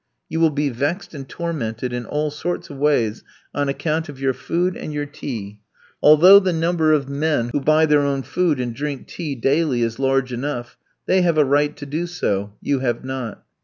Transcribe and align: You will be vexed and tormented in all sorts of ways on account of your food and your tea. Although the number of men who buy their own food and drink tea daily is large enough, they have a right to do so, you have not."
You 0.29 0.39
will 0.39 0.49
be 0.49 0.69
vexed 0.69 1.13
and 1.13 1.29
tormented 1.29 1.93
in 1.93 2.07
all 2.07 2.31
sorts 2.31 2.71
of 2.71 2.77
ways 2.79 3.23
on 3.53 3.69
account 3.69 4.09
of 4.09 4.19
your 4.19 4.33
food 4.33 4.75
and 4.75 4.91
your 4.91 5.05
tea. 5.05 5.59
Although 6.01 6.39
the 6.39 6.51
number 6.51 6.91
of 6.91 7.07
men 7.07 7.49
who 7.49 7.61
buy 7.61 7.85
their 7.85 8.01
own 8.01 8.23
food 8.23 8.59
and 8.59 8.73
drink 8.73 9.05
tea 9.05 9.35
daily 9.35 9.83
is 9.83 9.99
large 9.99 10.33
enough, 10.33 10.75
they 11.05 11.21
have 11.21 11.37
a 11.37 11.45
right 11.45 11.77
to 11.77 11.85
do 11.85 12.07
so, 12.07 12.55
you 12.63 12.79
have 12.79 13.05
not." 13.05 13.43